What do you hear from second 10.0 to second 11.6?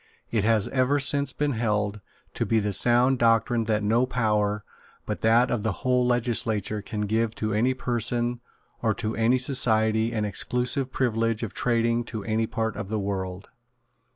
an exclusive privilege of